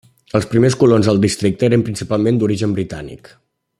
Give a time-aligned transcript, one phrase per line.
[0.37, 3.35] Els primers colons al districte eren principalment d'origen britànic.